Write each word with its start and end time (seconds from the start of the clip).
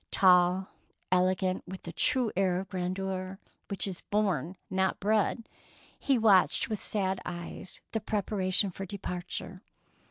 Tall, 0.09 0.69
elegant, 1.11 1.63
with 1.67 1.83
the 1.83 1.91
true 1.93 2.31
air 2.35 2.59
of 2.59 2.69
grandeur 2.69 3.37
which 3.67 3.85
is 3.85 4.01
born, 4.01 4.57
not 4.67 4.99
bred, 4.99 5.47
he 5.99 6.17
watched 6.17 6.69
with 6.69 6.81
sad 6.81 7.21
eyes 7.23 7.81
the 7.91 7.99
prepara 7.99 8.51
tions 8.51 8.73
for 8.73 8.87
departure. 8.87 9.61